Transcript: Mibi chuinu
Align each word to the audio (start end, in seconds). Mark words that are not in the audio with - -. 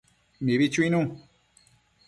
Mibi 0.45 0.67
chuinu 0.73 1.01